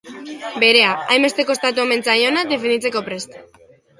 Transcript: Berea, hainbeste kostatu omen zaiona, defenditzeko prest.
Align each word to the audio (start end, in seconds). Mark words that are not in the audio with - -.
Berea, 0.61 0.93
hainbeste 1.15 1.45
kostatu 1.51 1.83
omen 1.85 2.03
zaiona, 2.09 2.45
defenditzeko 2.53 3.07
prest. 3.11 3.37